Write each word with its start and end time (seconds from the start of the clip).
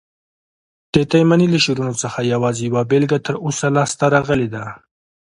د 0.93 0.95
تایمني 1.11 1.47
له 1.51 1.59
شعرونو 1.65 1.93
څخه 2.03 2.19
یوازي 2.33 2.61
یوه 2.69 2.81
بیلګه 2.91 3.17
تر 3.25 3.35
اوسه 3.45 3.67
لاسته 3.75 4.05
راغلې 4.15 4.47
ده. 4.55 4.63